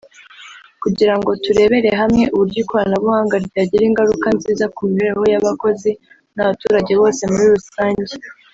[0.83, 5.91] kugira ngo turebere hamwe uburyo ikoranabuhanga ryagira ingaruka nziza ku mibereho y’abakozi
[6.35, 8.13] n’abaturage bose muri rusange